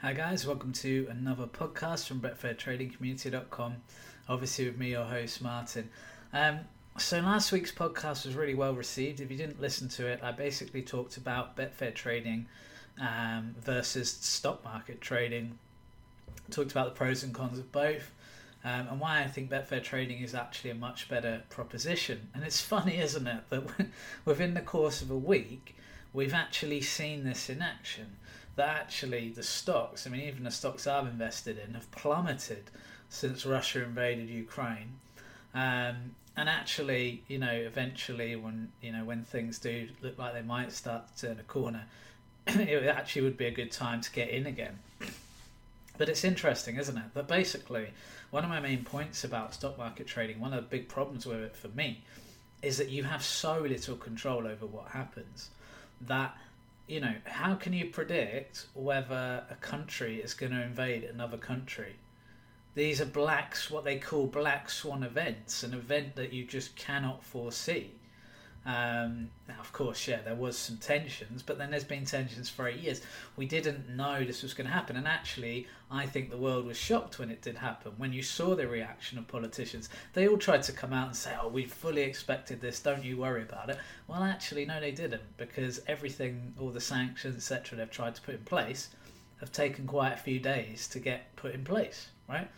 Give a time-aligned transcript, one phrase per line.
[0.00, 3.74] Hi guys, welcome to another podcast from BetfairTradingCommunity.com.
[4.28, 5.90] Obviously with me, your host Martin.
[6.32, 6.60] Um,
[6.96, 9.18] so last week's podcast was really well received.
[9.20, 12.46] If you didn't listen to it, I basically talked about Betfair trading
[13.00, 15.58] um, versus stock market trading.
[16.52, 18.12] Talked about the pros and cons of both.
[18.62, 22.28] Um, and why I think Betfair trading is actually a much better proposition.
[22.34, 23.64] And it's funny, isn't it, that
[24.24, 25.74] within the course of a week,
[26.12, 28.14] we've actually seen this in action.
[28.58, 32.64] That actually the stocks, I mean, even the stocks I've invested in, have plummeted
[33.08, 34.94] since Russia invaded Ukraine.
[35.54, 40.42] Um, and actually, you know, eventually, when you know when things do look like they
[40.42, 41.84] might start to turn a corner,
[42.48, 44.80] it actually would be a good time to get in again.
[45.96, 47.14] But it's interesting, isn't it?
[47.14, 47.90] That basically,
[48.32, 51.38] one of my main points about stock market trading, one of the big problems with
[51.38, 52.02] it for me,
[52.62, 55.50] is that you have so little control over what happens
[56.00, 56.36] that
[56.88, 61.96] you know how can you predict whether a country is going to invade another country?
[62.74, 67.24] These are blacks what they call black swan events an event that you just cannot
[67.24, 67.97] foresee
[68.66, 72.68] um, now, of course, yeah, there was some tensions, but then there's been tensions for
[72.68, 73.00] eight years.
[73.36, 76.76] We didn't know this was going to happen, and actually, I think the world was
[76.76, 77.92] shocked when it did happen.
[77.96, 81.34] When you saw the reaction of politicians, they all tried to come out and say,
[81.40, 82.80] "Oh, we fully expected this.
[82.80, 87.36] Don't you worry about it." Well, actually, no, they didn't, because everything, all the sanctions,
[87.36, 88.90] etc., they've tried to put in place,
[89.40, 92.48] have taken quite a few days to get put in place, right?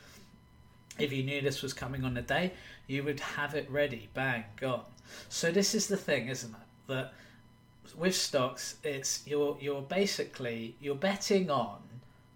[0.99, 2.53] If you knew this was coming on the day,
[2.87, 4.85] you would have it ready, bang, gone.
[5.29, 6.89] So this is the thing, isn't it?
[6.89, 7.13] That
[7.97, 11.81] with stocks, it's you're you're basically you're betting on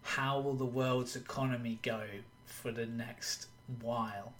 [0.03, 2.03] how will the world's economy go
[2.45, 3.47] for the next
[3.81, 4.33] while.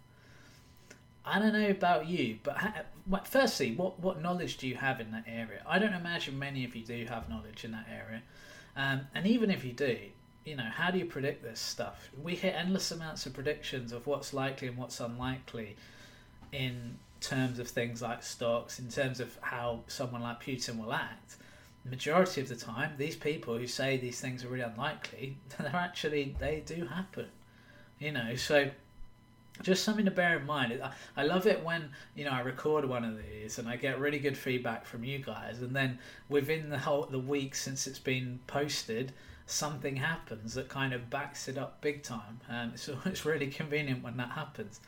[1.27, 5.25] I don't know about you, but firstly, what what knowledge do you have in that
[5.27, 5.63] area?
[5.67, 8.23] I don't imagine many of you do have knowledge in that area,
[8.77, 9.97] um, and even if you do,
[10.45, 12.11] you know, how do you predict this stuff?
[12.23, 15.77] We hear endless amounts of predictions of what's likely and what's unlikely
[16.53, 21.37] in terms of things like stocks, in terms of how someone like Putin will act,
[21.85, 25.71] the majority of the time, these people who say these things are really unlikely, they're
[25.75, 27.27] actually they do happen.
[27.99, 28.71] You know, so
[29.63, 30.81] just something to bear in mind.
[31.17, 34.19] I, love it when you know I record one of these and I get really
[34.19, 35.99] good feedback from you guys, and then
[36.29, 39.13] within the whole the week since it's been posted,
[39.47, 42.41] something happens that kind of backs it up big time.
[42.49, 44.81] And um, so it's really convenient when that happens.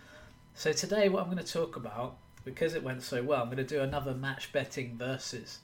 [0.54, 2.16] So today, what I'm going to talk about
[2.46, 5.58] because it went so well, I'm going to do another match betting versus.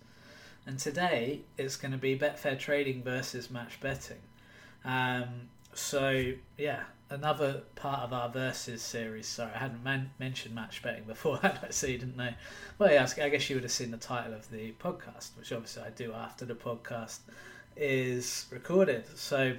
[0.67, 4.19] And today it's going to be Betfair Trading versus match betting.
[4.85, 9.27] Um, so yeah, another part of our versus series.
[9.27, 11.41] Sorry, I hadn't man- mentioned match betting before,
[11.71, 12.31] so you didn't know.
[12.79, 15.83] Well, yeah, I guess you would have seen the title of the podcast, which obviously
[15.83, 17.19] I do after the podcast
[17.77, 19.07] is recorded.
[19.17, 19.55] So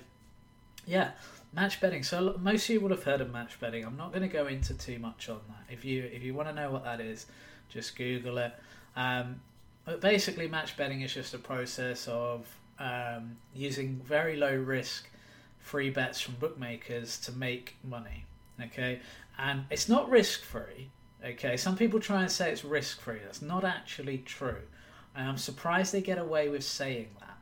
[0.85, 1.11] yeah,
[1.53, 2.03] match betting.
[2.03, 3.85] So most of you would have heard of match betting.
[3.85, 5.73] I'm not going to go into too much on that.
[5.73, 7.25] If you if you want to know what that is,
[7.69, 8.53] just Google it.
[8.95, 9.41] Um,
[9.85, 12.47] but basically, match betting is just a process of
[12.79, 15.07] um, using very low risk
[15.63, 18.25] free bets from bookmakers to make money.
[18.61, 18.99] Okay,
[19.39, 20.89] and it's not risk free.
[21.25, 23.19] Okay, some people try and say it's risk free.
[23.23, 24.61] That's not actually true,
[25.15, 27.37] and I'm surprised they get away with saying that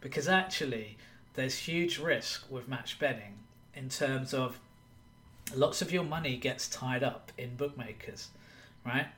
[0.00, 0.96] because actually
[1.34, 3.38] there's huge risk with match betting
[3.74, 4.60] in terms of
[5.54, 8.28] lots of your money gets tied up in bookmakers,
[8.86, 9.08] right?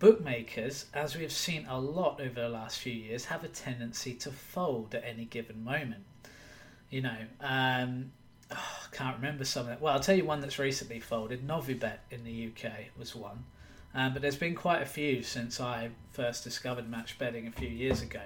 [0.00, 4.30] Bookmakers, as we've seen a lot over the last few years, have a tendency to
[4.30, 6.04] fold at any given moment.
[6.94, 8.12] You know, um,
[8.52, 9.80] oh, I can't remember some of that.
[9.80, 11.44] Well, I'll tell you one that's recently folded.
[11.44, 13.42] Novibet in the UK was one.
[13.96, 17.68] Um, but there's been quite a few since I first discovered match betting a few
[17.68, 18.20] years ago.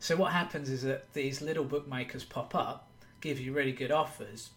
[0.00, 2.88] So what happens is that these little bookmakers pop up,
[3.20, 4.50] give you really good offers,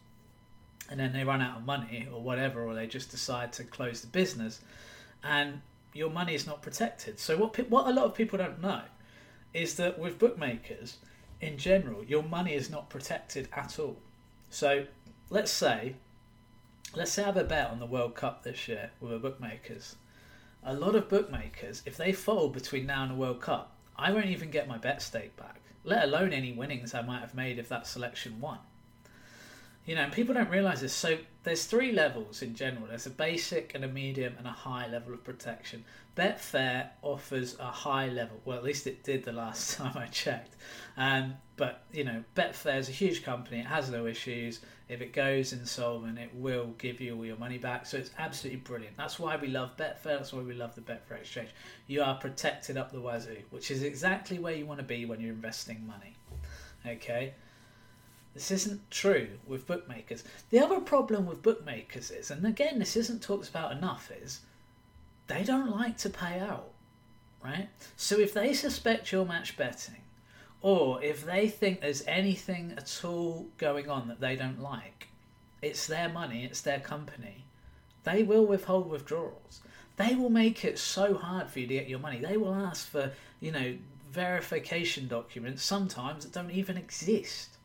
[0.90, 4.02] and then they run out of money or whatever, or they just decide to close
[4.02, 4.62] the business,
[5.24, 5.62] and
[5.94, 7.20] your money is not protected.
[7.20, 8.82] So what what a lot of people don't know
[9.54, 10.98] is that with bookmakers,
[11.41, 13.97] in general, your money is not protected at all.
[14.50, 14.86] So
[15.30, 15.95] let's say,
[16.95, 19.95] let's say I have a bet on the World Cup this year with a bookmakers.
[20.63, 24.27] A lot of bookmakers, if they fold between now and the World Cup, I won't
[24.27, 27.69] even get my bet stake back, let alone any winnings I might have made if
[27.69, 28.60] that selection won.
[29.86, 30.94] You know, people don't realize this.
[30.94, 32.86] So there's three levels in general.
[32.88, 35.83] There's a basic and a medium and a high level of protection.
[36.16, 38.39] Betfair offers a high level.
[38.45, 40.56] Well, at least it did the last time I checked.
[40.98, 43.60] Um, but you know, Betfair is a huge company.
[43.60, 44.60] It has no issues.
[44.88, 47.86] If it goes insolvent, it will give you all your money back.
[47.86, 48.98] So it's absolutely brilliant.
[48.98, 50.18] That's why we love Betfair.
[50.18, 51.50] That's why we love the Betfair exchange.
[51.88, 55.22] You are protected up the wazoo, which is exactly where you want to be when
[55.22, 56.16] you're investing money.
[56.86, 57.33] Okay.
[58.33, 60.24] This isn't true with bookmakers.
[60.50, 64.39] The other problem with bookmakers is, and again, this isn't talked about enough, is
[65.28, 66.72] they don't like to pay out,
[67.44, 67.68] right?
[67.98, 70.01] So if they suspect you're match betting,
[70.62, 75.10] or if they think there's anything at all going on that they don't like,
[75.62, 77.45] it's their money, it's their company.
[78.04, 79.62] They will withhold withdrawals.
[79.98, 82.19] They will make it so hard for you to get your money.
[82.19, 83.75] They will ask for, you know,
[84.12, 87.57] verification documents sometimes that don't even exist,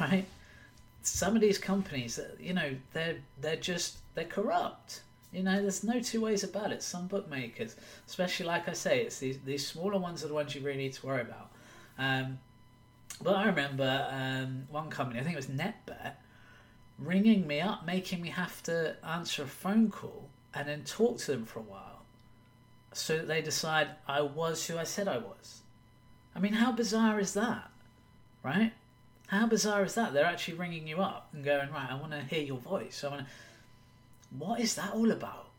[0.00, 0.26] right?
[1.02, 5.00] Some of these companies, you know, they're they're just they're corrupt.
[5.32, 6.82] You know, there's no two ways about it.
[6.82, 7.76] Some bookmakers,
[8.06, 10.92] especially like I say, it's these these smaller ones are the ones you really need
[10.94, 11.50] to worry about.
[11.98, 12.38] Um,
[13.22, 16.12] but I remember um, one company, I think it was NetBet,
[16.98, 21.32] ringing me up, making me have to answer a phone call and then talk to
[21.32, 22.02] them for a while
[22.92, 25.60] so that they decide I was who I said I was.
[26.34, 27.70] I mean, how bizarre is that?
[28.42, 28.72] Right?
[29.30, 30.12] How bizarre is that?
[30.12, 33.04] They're actually ringing you up and going, right, I want to hear your voice.
[33.04, 33.26] I want to.
[34.36, 35.50] What is that all about?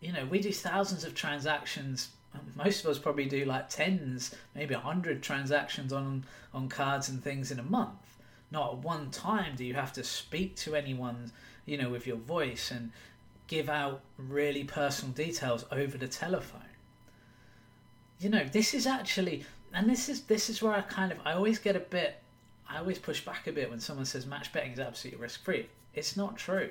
[0.00, 2.08] You know, we do thousands of transactions.
[2.56, 7.22] Most of us probably do like tens, maybe a hundred transactions on on cards and
[7.22, 8.16] things in a month.
[8.50, 11.30] Not one time do you have to speak to anyone,
[11.66, 12.92] you know, with your voice and
[13.46, 16.62] give out really personal details over the telephone.
[18.20, 21.34] You know, this is actually, and this is this is where I kind of I
[21.34, 22.22] always get a bit,
[22.68, 25.68] I always push back a bit when someone says match betting is absolutely risk free.
[25.94, 26.70] It's not true.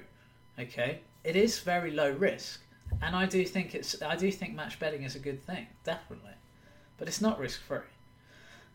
[0.59, 2.61] Okay, it is very low risk,
[3.01, 6.31] and I do think it's I do think match betting is a good thing, definitely,
[6.97, 7.79] but it's not risk free.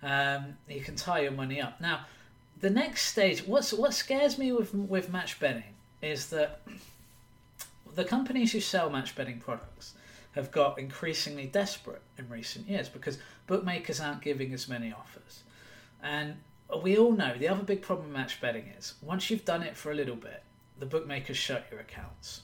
[0.02, 2.06] Um, you can tie your money up now
[2.62, 6.62] the next stage, what's what scares me with with match betting is that
[7.94, 9.94] the companies who sell match betting products
[10.32, 15.42] have got increasingly desperate in recent years because bookmakers aren't giving as many offers.
[16.02, 16.36] And
[16.80, 19.76] we all know the other big problem with match betting is once you've done it
[19.76, 20.42] for a little bit,
[20.78, 22.42] the bookmakers shut your accounts.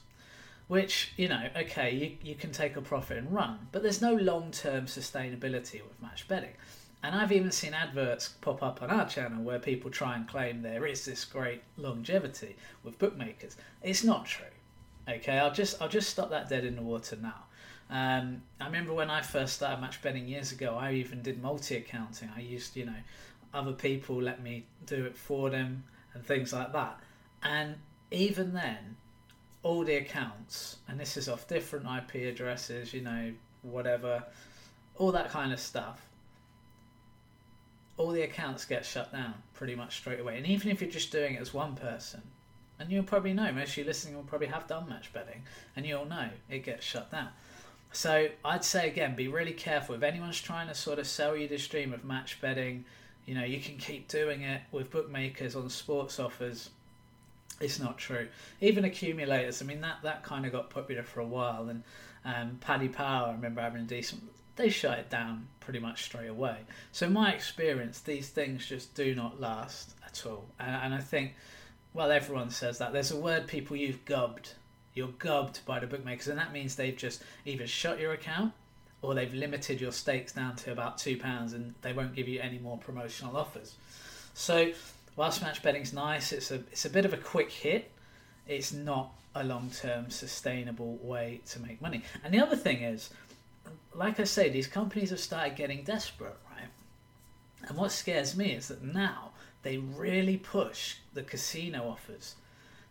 [0.67, 4.13] Which, you know, okay, you, you can take a profit and run, but there's no
[4.13, 6.53] long term sustainability with match betting.
[7.01, 10.61] And I've even seen adverts pop up on our channel where people try and claim
[10.61, 13.55] there is this great longevity with bookmakers.
[13.81, 14.45] It's not true.
[15.07, 17.45] Okay, I'll just I'll just stop that dead in the water now.
[17.89, 21.77] Um, I remember when I first started match betting years ago, I even did multi
[21.77, 22.29] accounting.
[22.35, 22.93] I used, you know,
[23.53, 26.99] other people let me do it for them and things like that.
[27.43, 27.75] And
[28.11, 28.97] even then,
[29.63, 34.23] all the accounts, and this is off different IP addresses, you know, whatever,
[34.97, 36.09] all that kind of stuff
[37.99, 40.37] all the accounts get shut down pretty much straight away.
[40.37, 42.21] And even if you're just doing it as one person,
[42.79, 45.43] and you'll probably know, most of you listening will probably have done match betting,
[45.75, 47.27] and you'll know it gets shut down.
[47.91, 49.95] So I'd say again, be really careful.
[49.95, 52.85] If anyone's trying to sort of sell you the dream of match betting,
[53.29, 56.71] you know, you can keep doing it with bookmakers on sports offers.
[57.61, 58.27] It's not true.
[58.59, 61.69] Even accumulators, I mean, that, that kind of got popular for a while.
[61.69, 61.83] And
[62.25, 64.23] um, Paddy Power, I remember having a decent
[64.55, 66.57] they shut it down pretty much straight away.
[66.91, 70.45] So, my experience, these things just do not last at all.
[70.59, 71.35] And, and I think,
[71.93, 72.93] well, everyone says that.
[72.93, 74.53] There's a word people you've gubbed.
[74.95, 78.53] You're gubbed by the bookmakers, and that means they've just either shut your account
[79.01, 82.59] or they've limited your stakes down to about £2 and they won't give you any
[82.59, 83.75] more promotional offers.
[84.33, 84.71] So,
[85.15, 87.91] whilst match betting's nice, it's a, it's a bit of a quick hit.
[88.47, 92.03] It's not a long term sustainable way to make money.
[92.23, 93.09] And the other thing is,
[93.93, 96.69] like I say, these companies have started getting desperate, right?
[97.67, 99.31] And what scares me is that now
[99.63, 102.35] they really push the casino offers.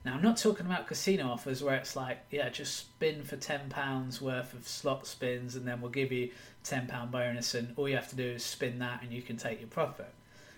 [0.05, 4.21] Now, I'm not talking about casino offers where it's like, yeah, just spin for £10
[4.21, 6.31] worth of slot spins and then we'll give you
[6.65, 9.61] £10 bonus and all you have to do is spin that and you can take
[9.61, 10.13] your profit.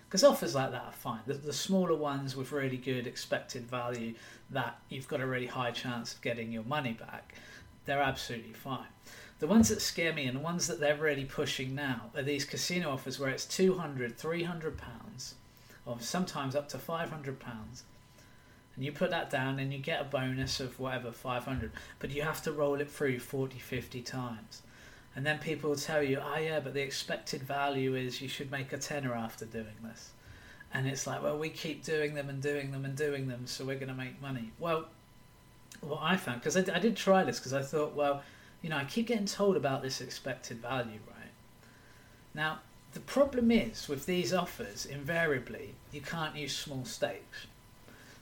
[0.06, 1.20] Because offers like that are fine.
[1.26, 4.14] The, the smaller ones with really good expected value
[4.50, 7.34] that you've got a really high chance of getting your money back,
[7.86, 8.88] they're absolutely fine.
[9.38, 12.44] The ones that scare me and the ones that they're really pushing now are these
[12.44, 15.36] casino offers where it's 200, 300 pounds,
[15.86, 17.84] or sometimes up to 500 pounds.
[18.80, 22.22] And you put that down and you get a bonus of whatever, 500, but you
[22.22, 24.62] have to roll it through 40, 50 times.
[25.14, 28.50] And then people will tell you, oh yeah, but the expected value is you should
[28.50, 30.12] make a tenner after doing this.
[30.72, 33.66] And it's like, well, we keep doing them and doing them and doing them, so
[33.66, 34.50] we're going to make money.
[34.58, 34.86] Well,
[35.82, 38.22] what I found, because I, I did try this, because I thought, well,
[38.62, 41.32] you know, I keep getting told about this expected value, right?
[42.32, 42.60] Now,
[42.94, 47.46] the problem is with these offers, invariably, you can't use small stakes.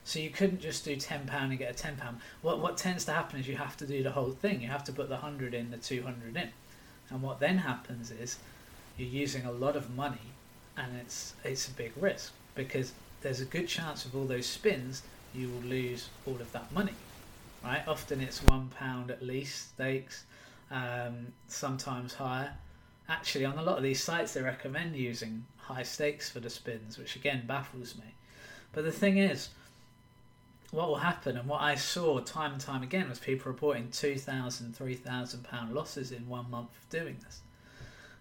[0.09, 2.17] So you couldn't just do ten pound and get a ten pound.
[2.41, 4.59] What what tends to happen is you have to do the whole thing.
[4.59, 6.49] You have to put the hundred in, the two hundred in,
[7.11, 8.39] and what then happens is
[8.97, 10.33] you're using a lot of money,
[10.75, 15.03] and it's it's a big risk because there's a good chance of all those spins
[15.35, 16.95] you will lose all of that money.
[17.63, 17.87] Right?
[17.87, 20.23] Often it's one pound at least stakes,
[20.71, 22.53] um, sometimes higher.
[23.07, 26.97] Actually, on a lot of these sites, they recommend using high stakes for the spins,
[26.97, 28.15] which again baffles me.
[28.71, 29.49] But the thing is,
[30.71, 34.17] what will happen, and what I saw time and time again, was people reporting two
[34.17, 37.41] thousand, three thousand pound losses in one month of doing this.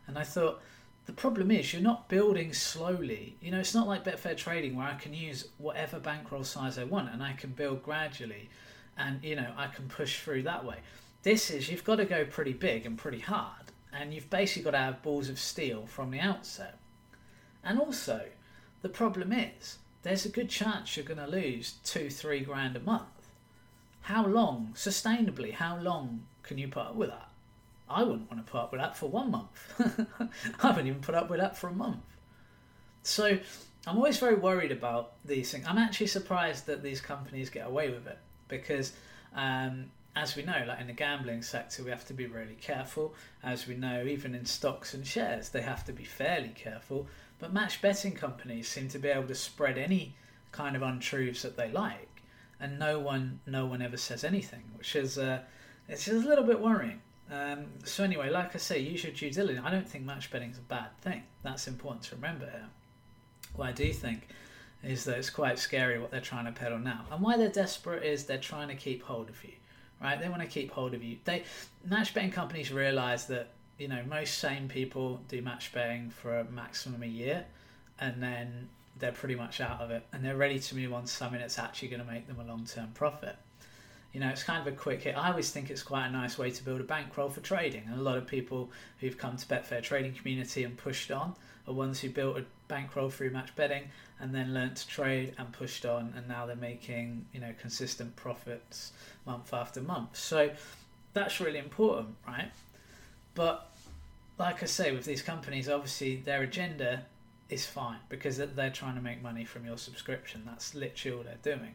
[0.07, 0.62] And I thought,
[1.09, 3.35] the problem is you're not building slowly.
[3.40, 6.85] You know, it's not like Betfair Trading where I can use whatever bankroll size I
[6.85, 8.50] want and I can build gradually
[8.99, 10.76] and, you know, I can push through that way.
[11.23, 14.73] This is you've got to go pretty big and pretty hard and you've basically got
[14.73, 16.78] to have balls of steel from the outset.
[17.64, 18.26] And also,
[18.83, 22.81] the problem is there's a good chance you're going to lose two, three grand a
[22.81, 23.05] month.
[24.02, 27.28] How long, sustainably, how long can you put up with that?
[27.90, 29.73] I wouldn't want to put up with that for one month.
[30.61, 32.05] I haven't even put up with that for a month.
[33.02, 33.38] So
[33.87, 35.64] I'm always very worried about these things.
[35.67, 38.93] I'm actually surprised that these companies get away with it because,
[39.35, 43.14] um, as we know, like in the gambling sector, we have to be really careful.
[43.43, 47.07] As we know, even in stocks and shares, they have to be fairly careful.
[47.38, 50.14] But match betting companies seem to be able to spread any
[50.50, 52.23] kind of untruths that they like,
[52.61, 55.40] and no one, no one ever says anything, which is uh,
[55.88, 57.00] it's just a little bit worrying.
[57.30, 59.64] Um, so anyway, like I say, use your due diligence.
[59.64, 61.23] I don't think match betting is a bad thing.
[61.42, 62.66] That's important to remember here.
[63.54, 64.28] What I do think
[64.83, 68.02] is that it's quite scary what they're trying to peddle now, and why they're desperate
[68.02, 69.52] is they're trying to keep hold of you,
[70.02, 70.18] right?
[70.21, 71.18] They want to keep hold of you.
[71.25, 71.45] They
[71.85, 76.44] match betting companies realize that you know most sane people do match betting for a
[76.44, 77.44] maximum a year,
[78.00, 78.68] and then
[78.99, 81.58] they're pretty much out of it, and they're ready to move on to something that's
[81.58, 83.37] actually going to make them a long term profit.
[84.12, 85.16] You know, it's kind of a quick hit.
[85.16, 87.85] I always think it's quite a nice way to build a bankroll for trading.
[87.87, 88.70] And a lot of people
[89.00, 91.35] who've come to Betfair trading community and pushed on
[91.68, 93.85] are ones who built a bankroll through match betting
[94.18, 98.16] and then learnt to trade and pushed on and now they're making, you know, consistent
[98.16, 98.92] profits
[99.26, 100.16] month after month.
[100.16, 100.50] So
[101.12, 102.50] that's really important, right?
[103.35, 103.67] But
[104.38, 107.04] like I say, with these companies, obviously their agenda
[107.50, 110.42] is fine because they're trying to make money from your subscription.
[110.47, 111.75] That's literally all they're doing.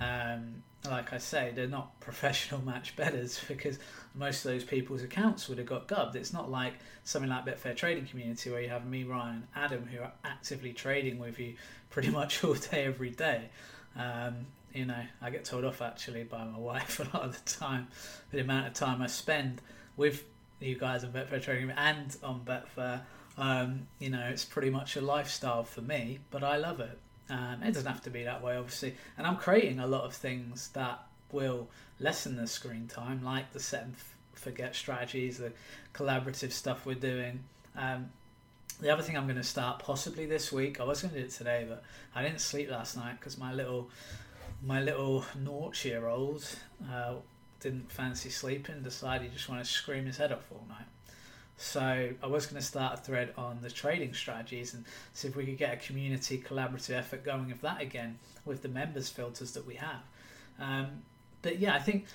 [0.00, 3.78] Um, like I say, they're not professional match betters because
[4.14, 6.16] most of those people's accounts would have got gubbed.
[6.16, 9.86] It's not like something like Betfair Trading Community where you have me, Ryan, and Adam
[9.86, 11.54] who are actively trading with you
[11.90, 13.48] pretty much all day, every day.
[13.96, 17.50] Um, you know, I get told off actually by my wife a lot of the
[17.50, 17.88] time
[18.28, 19.60] for the amount of time I spend
[19.96, 20.24] with
[20.62, 23.00] you guys on Betfair Trading and on Betfair.
[23.38, 26.98] Um, you know, it's pretty much a lifestyle for me, but I love it.
[27.30, 28.94] Um, it doesn't have to be that way, obviously.
[29.16, 31.00] And I'm creating a lot of things that
[31.30, 33.94] will lessen the screen time, like the set and
[34.34, 35.52] forget strategies, the
[35.94, 37.44] collaborative stuff we're doing.
[37.76, 38.10] Um,
[38.80, 40.80] the other thing I'm going to start possibly this week.
[40.80, 41.82] I was going to do it today, but
[42.14, 43.90] I didn't sleep last night because my little
[44.64, 46.44] my little naught year old
[46.90, 47.14] uh,
[47.62, 48.82] didn't fancy sleeping.
[48.82, 50.86] Decided he just wanted to scream his head off all night.
[51.56, 55.36] So I was going to start a thread on the trading strategies and see if
[55.36, 59.52] we could get a community collaborative effort going of that again with the members filters
[59.52, 60.02] that we have.
[60.58, 60.88] Um,
[61.42, 62.06] but yeah, I think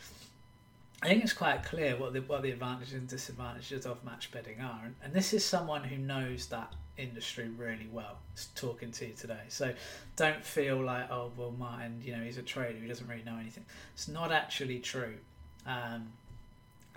[1.02, 4.60] I think it's quite clear what the what the advantages and disadvantages of match betting
[4.62, 8.18] are, and, this is someone who knows that industry really well
[8.56, 9.44] talking to you today.
[9.50, 9.74] So
[10.16, 13.38] don't feel like oh well, Martin, you know, he's a trader who doesn't really know
[13.38, 13.66] anything.
[13.94, 15.18] It's not actually true.
[15.68, 16.08] Um,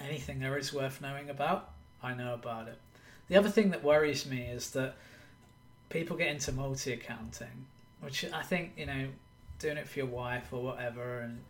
[0.01, 1.71] anything there is worth knowing about
[2.03, 2.79] I know about it.
[3.29, 4.97] The other thing that worries me is that
[5.89, 7.67] people get into multi accounting,
[8.01, 9.09] which I think, you know,
[9.59, 11.41] doing it for your wife or whatever, and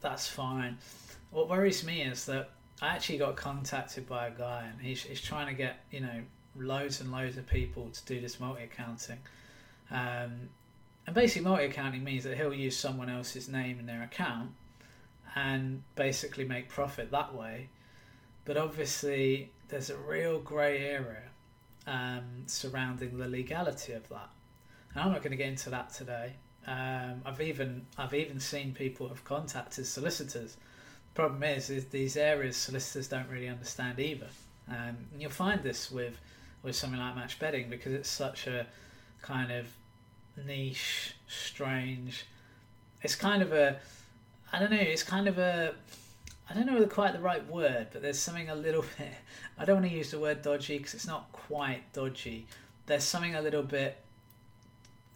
[0.00, 0.78] that's fine.
[1.30, 5.20] What worries me is that I actually got contacted by a guy and he's, he's
[5.20, 6.20] trying to get, you know,
[6.56, 9.18] loads and loads of people to do this multi accounting.
[9.90, 10.50] Um,
[11.06, 14.50] and basically, multi accounting means that he'll use someone else's name in their account
[15.34, 17.68] and basically make profit that way
[18.44, 21.28] but obviously there's a real grey area
[21.86, 24.28] um, surrounding the legality of that.
[24.92, 26.34] And I'm not going to get into that today.
[26.66, 30.54] Um, I've even I've even seen people have contacted solicitors.
[30.54, 34.28] The problem is, is these areas solicitors don't really understand either.
[34.68, 36.18] Um, and you'll find this with
[36.62, 38.66] with something like match betting because it's such a
[39.22, 39.66] kind of
[40.46, 42.26] niche, strange.
[43.02, 43.78] It's kind of a
[44.52, 44.76] I don't know.
[44.78, 45.74] It's kind of a
[46.50, 49.12] I don't know quite the right word, but there's something a little bit.
[49.58, 52.46] I don't want to use the word dodgy because it's not quite dodgy.
[52.86, 53.98] There's something a little bit.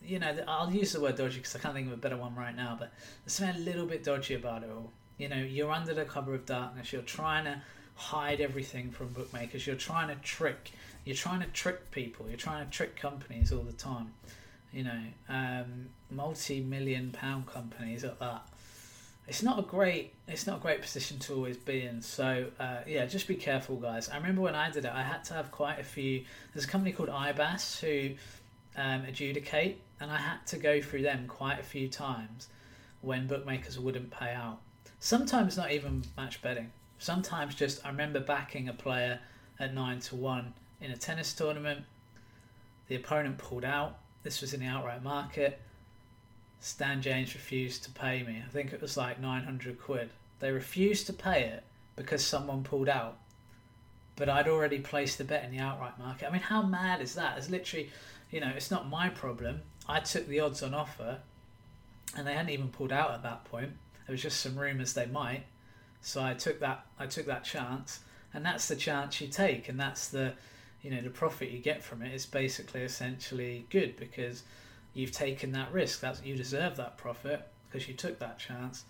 [0.04, 2.34] You know, I'll use the word dodgy because I can't think of a better one
[2.34, 2.92] right now, but
[3.24, 4.90] there's something a little bit dodgy about it all.
[5.16, 6.92] You know, you're under the cover of darkness.
[6.92, 7.62] You're trying to
[7.94, 9.66] hide everything from bookmakers.
[9.66, 10.72] You're trying to trick.
[11.04, 12.26] You're trying to trick people.
[12.28, 14.12] You're trying to trick companies all the time.
[14.72, 18.42] you know, um, multi-million pound companies at that.
[19.28, 22.02] It's not a great, it's not a great position to always be in.
[22.02, 24.08] So uh, yeah, just be careful, guys.
[24.08, 26.24] I remember when I did it, I had to have quite a few.
[26.52, 28.14] There's a company called IBAS who
[28.76, 32.48] um, adjudicate, and I had to go through them quite a few times
[33.00, 34.58] when bookmakers wouldn't pay out.
[34.98, 36.70] Sometimes not even match betting.
[36.98, 39.18] Sometimes just I remember backing a player
[39.58, 41.84] at nine to one in a tennis tournament.
[42.88, 43.98] The opponent pulled out.
[44.22, 45.60] This was in the outright market.
[46.62, 48.40] Stan James refused to pay me.
[48.46, 50.10] I think it was like 900 quid.
[50.38, 51.64] They refused to pay it
[51.96, 53.18] because someone pulled out.
[54.14, 56.28] But I'd already placed the bet in the outright market.
[56.28, 57.36] I mean, how mad is that?
[57.36, 57.90] It's literally,
[58.30, 59.62] you know, it's not my problem.
[59.88, 61.18] I took the odds on offer
[62.16, 63.72] and they hadn't even pulled out at that point.
[64.06, 65.42] There was just some rumours they might.
[66.00, 68.00] So I took that I took that chance
[68.32, 70.34] and that's the chance you take and that's the
[70.80, 74.44] you know the profit you get from it is basically essentially good because
[74.94, 76.00] you've taken that risk.
[76.00, 78.84] That's you deserve that profit because you took that chance.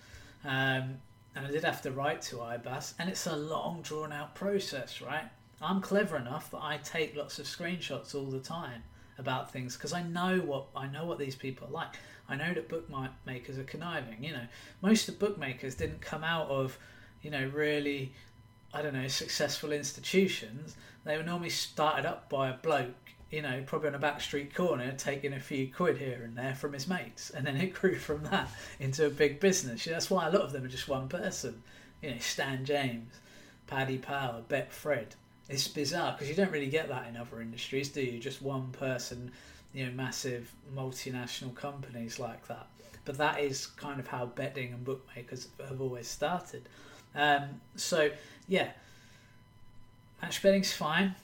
[0.45, 0.97] Um,
[1.35, 5.01] and I did have to write to IBAS, and it's a long, drawn out process,
[5.01, 5.25] right?
[5.63, 8.83] I'm clever enough that I take lots of screenshots all the time
[9.19, 11.95] about things because I know what I know what these people are like.
[12.29, 14.23] I know that bookmakers are conniving.
[14.25, 14.47] You know,
[14.81, 16.77] most of the bookmakers didn't come out of,
[17.23, 18.13] you know, really,
[18.75, 20.77] I don't know, successful institutions.
[21.05, 24.55] They were normally started up by a bloke you know, probably on a back street
[24.55, 27.97] corner, taking a few quid here and there from his mates, and then it grew
[27.97, 28.49] from that
[28.79, 29.87] into a big business.
[29.87, 31.63] That's why a lot of them are just one person.
[32.03, 33.15] You know, Stan James,
[33.67, 35.07] Paddy Power, Betfred.
[35.49, 38.19] It's bizarre because you don't really get that in other industries, do you?
[38.19, 39.33] Just one person,
[39.73, 42.67] you know, massive multinational companies like that.
[43.07, 46.69] But that is kind of how betting and bookmakers have always started.
[47.15, 48.11] Um, so
[48.47, 48.71] yeah,
[50.21, 51.15] match betting's fine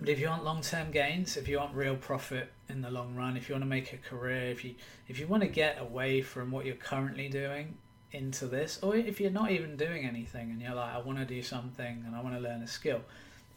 [0.00, 3.14] but if you want long term gains, if you want real profit in the long
[3.14, 4.74] run, if you want to make a career, if you
[5.08, 7.76] if you want to get away from what you're currently doing
[8.12, 11.24] into this, or if you're not even doing anything and you're like, I want to
[11.24, 13.00] do something and I want to learn a skill,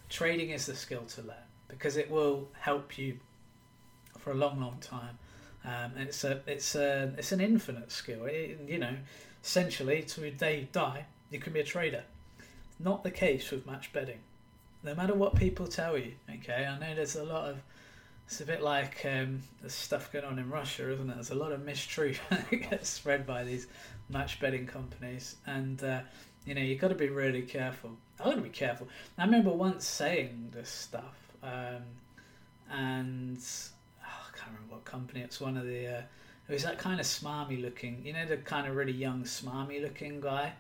[0.10, 3.20] trading is the skill to learn because it will help you
[4.18, 5.18] for a long, long time.
[5.66, 8.26] Um, it's a it's a it's an infinite skill.
[8.26, 8.96] It, you know,
[9.44, 12.04] essentially, to the day you die, you can be a trader.
[12.80, 14.20] Not the case with match betting
[14.84, 16.14] no matter what people tell you.
[16.30, 17.58] Okay, I know there's a lot of.
[18.26, 21.14] It's a bit like um, the stuff going on in Russia, isn't it?
[21.14, 23.68] There's a lot of mistruth that gets spread by these
[24.10, 26.02] match betting companies, and uh,
[26.46, 27.92] you know you've got to be really careful.
[28.20, 28.88] I've got to be careful.
[29.18, 31.84] I remember once saying this stuff, um,
[32.72, 35.22] and oh, I can't remember what company.
[35.22, 35.88] It's one of the.
[35.88, 36.02] Uh,
[36.50, 39.82] it was that kind of smarmy looking, you know, the kind of really young smarmy
[39.82, 40.54] looking guy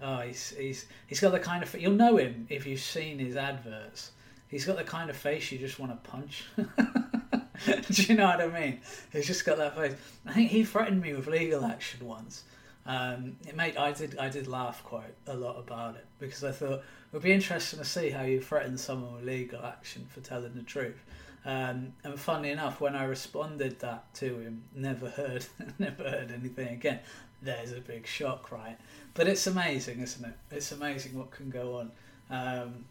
[0.00, 3.36] Oh, he's he's he's got the kind of you'll know him if you've seen his
[3.36, 4.12] adverts.
[4.48, 6.44] He's got the kind of face you just want to punch.
[6.56, 8.80] Do you know what I mean?
[9.12, 9.94] He's just got that face.
[10.24, 12.44] I think he threatened me with legal action once.
[12.86, 16.52] Um, it made I did I did laugh quite a lot about it because I
[16.52, 20.20] thought it would be interesting to see how you threaten someone with legal action for
[20.20, 21.04] telling the truth.
[21.44, 25.46] Um, and funnily enough, when I responded that to him, never heard
[25.78, 27.00] never heard anything again.
[27.40, 28.76] There's a big shock, right?
[29.14, 30.34] But it's amazing, isn't it?
[30.50, 31.92] It's amazing what can go on.
[32.30, 32.84] Um,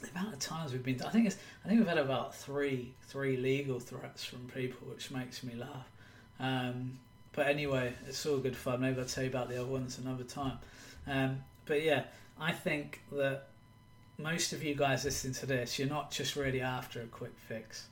[0.00, 2.94] the amount of times we've been, I think it's, I think we've had about three
[3.08, 5.88] three legal threats from people, which makes me laugh.
[6.40, 6.98] Um,
[7.32, 8.80] but anyway, it's all good fun.
[8.80, 10.58] Maybe I'll tell you about the other ones another time.
[11.06, 12.04] Um, but yeah,
[12.40, 13.48] I think that
[14.18, 17.86] most of you guys listening to this, you're not just really after a quick fix,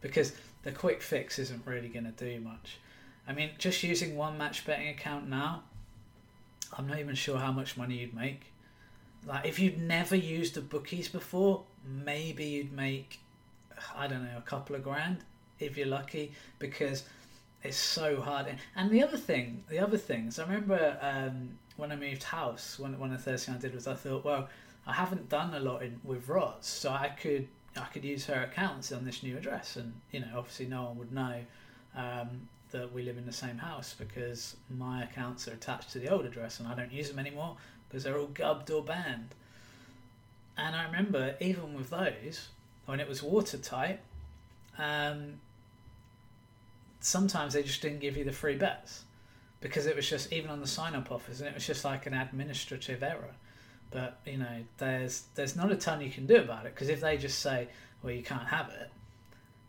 [0.00, 0.32] because
[0.62, 2.78] the quick fix isn't really going to do much.
[3.26, 5.62] I mean, just using one match betting account now
[6.76, 8.52] I'm not even sure how much money you'd make.
[9.26, 13.20] Like if you'd never used the bookies before, maybe you'd make
[13.96, 15.18] I don't know a couple of grand
[15.58, 17.04] if you're lucky because
[17.62, 18.46] it's so hard.
[18.76, 22.98] And the other thing, the other things, I remember um, when I moved house, one
[22.98, 24.48] one of the first things I did was I thought, well,
[24.86, 28.42] I haven't done a lot in, with Roz, so I could I could use her
[28.42, 31.40] accounts on this new address, and you know, obviously no one would know.
[31.96, 36.08] Um, that we live in the same house because my accounts are attached to the
[36.08, 37.56] old address and I don't use them anymore
[37.88, 39.28] because they're all gubbed or banned.
[40.58, 42.48] And I remember even with those,
[42.86, 44.00] when it was watertight,
[44.76, 45.34] um,
[46.98, 49.04] sometimes they just didn't give you the free bets
[49.60, 52.06] because it was just even on the sign up offers and it was just like
[52.06, 53.34] an administrative error.
[53.94, 57.00] But you know, there's there's not a ton you can do about it because if
[57.00, 57.68] they just say,
[58.02, 58.72] well, you can't have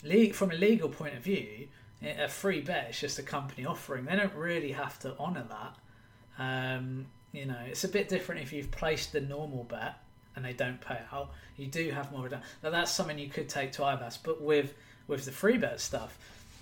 [0.04, 1.68] it, from a legal point of view,
[2.02, 4.06] a free bet is just a company offering.
[4.06, 6.44] They don't really have to honour that.
[6.44, 10.00] Um, you know, it's a bit different if you've placed the normal bet
[10.36, 11.32] and they don't pay out.
[11.56, 12.28] You do have more.
[12.28, 14.74] Now that's something you could take to IBAS, but with
[15.08, 16.18] with the free bet stuff,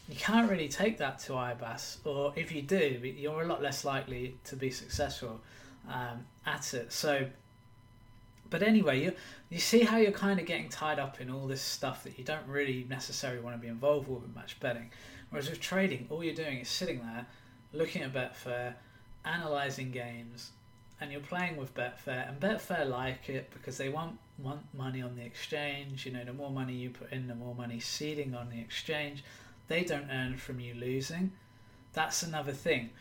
[0.10, 3.86] you can't really take that to IBAS, or if you do, you're a lot less
[3.86, 5.40] likely to be successful
[5.90, 6.92] um, at it.
[6.92, 7.26] So,
[8.54, 9.14] but anyway, you
[9.50, 12.24] you see how you're kind of getting tied up in all this stuff that you
[12.24, 14.92] don't really necessarily want to be involved with in match betting.
[15.32, 17.26] Whereas with trading, all you're doing is sitting there,
[17.72, 18.76] looking at Betfair,
[19.26, 20.52] analysing games,
[21.02, 25.16] and you're playing with Betfair, and Betfair like it because they want want money on
[25.16, 26.06] the exchange.
[26.06, 29.24] You know, the more money you put in, the more money seeding on the exchange.
[29.68, 31.32] They don't earn from you losing.
[31.94, 32.92] That's another thing.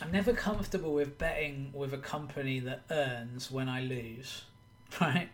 [0.00, 4.44] I'm never comfortable with betting with a company that earns when I lose,
[5.00, 5.28] right?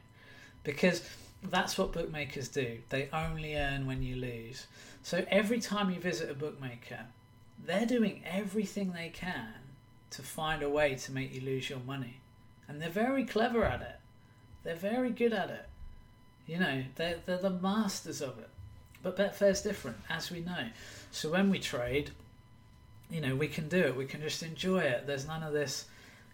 [0.64, 1.03] Because
[1.42, 2.79] that's what bookmakers do.
[2.88, 4.66] They only earn when you lose.
[5.03, 7.01] So every time you visit a bookmaker,
[7.64, 9.55] they're doing everything they can
[10.11, 12.21] to find a way to make you lose your money.
[12.66, 13.97] And they're very clever at it.
[14.64, 15.66] They're very good at it.
[16.47, 18.49] You know, they're, they're the masters of it.
[19.03, 20.68] But Betfair's different, as we know.
[21.12, 22.11] So when we trade,
[23.11, 23.97] you know, we can do it.
[23.97, 25.07] We can just enjoy it.
[25.07, 25.87] There's none of this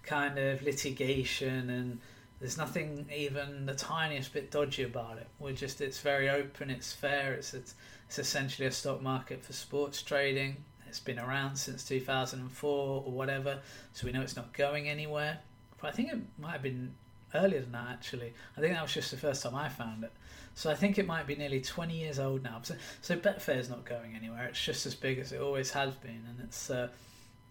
[0.02, 2.00] kind of litigation and
[2.40, 5.26] there's nothing even the tiniest bit dodgy about it.
[5.38, 7.74] We're just, it's very open, it's fair, it's, it's,
[8.06, 10.56] it's essentially a stock market for sports trading.
[10.86, 13.58] It's been around since 2004 or whatever,
[13.92, 15.38] so we know it's not going anywhere.
[15.80, 16.94] But I think it might have been
[17.34, 18.32] earlier than that actually.
[18.56, 20.12] I think that was just the first time I found it.
[20.54, 22.60] So I think it might be nearly 20 years old now.
[22.62, 24.46] So, so Betfair's not going anywhere.
[24.46, 26.88] It's just as big as it always has been, and it's uh,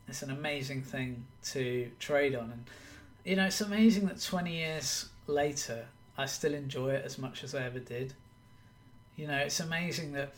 [0.08, 2.52] it's an amazing thing to trade on.
[2.52, 2.66] And
[3.24, 5.86] you know, it's amazing that 20 years later,
[6.18, 8.14] I still enjoy it as much as I ever did.
[9.16, 10.34] You know, it's amazing that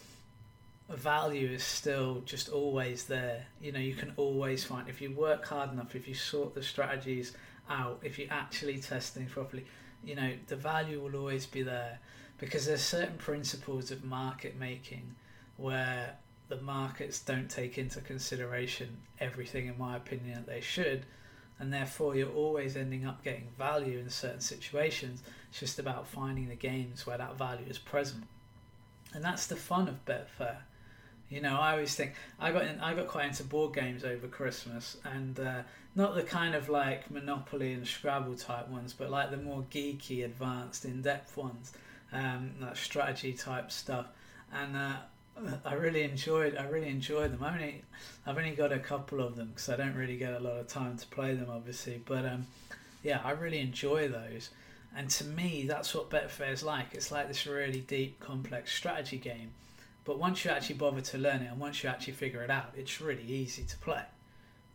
[0.90, 3.46] value is still just always there.
[3.62, 6.62] You know, you can always find if you work hard enough, if you sort the
[6.62, 7.34] strategies
[7.70, 9.66] out, if you actually test things properly,
[10.04, 12.00] you know, the value will always be there
[12.38, 15.16] because there's certain principles of market making
[15.58, 16.16] where
[16.50, 21.06] the markets don't take into consideration everything in my opinion that they should
[21.60, 25.24] and therefore you're always ending up getting value in certain situations.
[25.50, 28.24] It's just about finding the games where that value is present.
[29.14, 30.58] And that's the fun of betfair.
[31.28, 34.28] You know i always think i got in, i got quite into board games over
[34.28, 35.64] christmas and uh,
[35.96, 40.24] not the kind of like monopoly and scrabble type ones but like the more geeky
[40.24, 41.74] advanced in-depth ones
[42.16, 44.08] um, that strategy type stuff,
[44.54, 44.94] and uh,
[45.66, 46.56] I really enjoyed.
[46.56, 47.44] I really enjoyed them.
[47.44, 47.82] I only,
[48.26, 50.68] I've only got a couple of them because I don't really get a lot of
[50.68, 52.02] time to play them, obviously.
[52.06, 52.48] But um,
[53.04, 54.50] yeah, I really enjoy those.
[54.96, 56.88] And to me, that's what Betfair is like.
[56.94, 59.52] It's like this really deep, complex strategy game.
[60.06, 62.72] But once you actually bother to learn it, and once you actually figure it out,
[62.76, 64.04] it's really easy to play,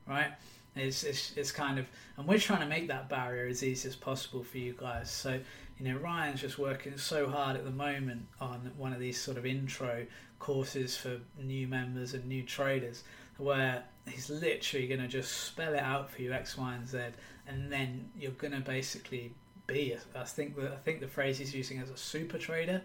[0.07, 0.33] right?
[0.77, 1.87] It's, it's, it's kind of,
[2.19, 5.11] and we're trying to make that barrier as easy as possible for you guys.
[5.11, 5.41] So
[5.81, 9.39] you know, Ryan's just working so hard at the moment on one of these sort
[9.39, 10.05] of intro
[10.41, 13.05] courses for new members and new traders
[13.39, 16.99] where he's literally going to just spell it out for you X, Y, and Z,
[17.47, 19.33] and then you're going to basically
[19.67, 19.95] be.
[20.17, 22.83] I think the I think the phrase he's using as a super trader,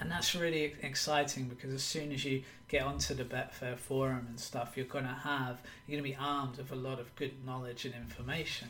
[0.00, 4.40] and that's really exciting because as soon as you get onto the Betfair forum and
[4.40, 7.44] stuff, you're going to have you're going to be armed with a lot of good
[7.44, 8.68] knowledge and information,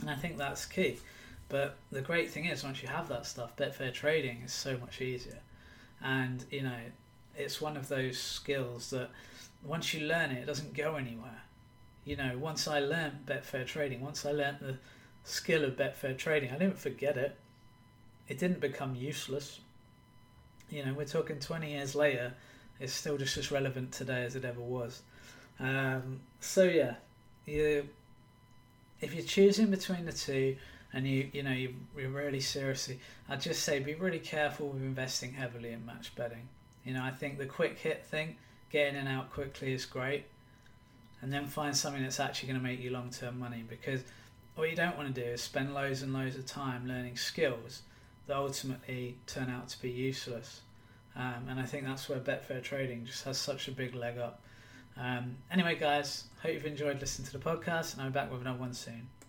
[0.00, 0.98] and I think that's key.
[1.48, 5.02] But the great thing is, once you have that stuff, Betfair trading is so much
[5.02, 5.40] easier.
[6.02, 6.80] And, you know,
[7.36, 9.10] it's one of those skills that
[9.64, 11.42] once you learn it, it doesn't go anywhere.
[12.04, 14.76] You know, once I learned Betfair trading, once I learned the
[15.24, 17.36] skill of Betfair trading, I didn't forget it.
[18.28, 19.60] It didn't become useless.
[20.68, 22.34] You know, we're talking 20 years later,
[22.80, 25.02] it's still just as relevant today as it ever was.
[25.60, 26.94] Um, so, yeah,
[27.46, 27.88] you,
[29.00, 30.56] if you're choosing between the two,
[30.92, 34.82] and you you know you, you really seriously I'd just say be really careful with
[34.82, 36.48] investing heavily in match betting
[36.84, 38.36] you know I think the quick hit thing
[38.72, 40.24] getting in and out quickly is great.
[41.20, 44.02] And then find something that's actually going to make you long term money because
[44.56, 47.82] what you don't want to do is spend loads and loads of time learning skills
[48.26, 50.62] that ultimately turn out to be useless.
[51.14, 54.40] Um, and I think that's where Betfair trading just has such a big leg up.
[54.96, 58.42] Um, anyway guys hope you've enjoyed listening to the podcast and I'll be back with
[58.42, 59.08] another one soon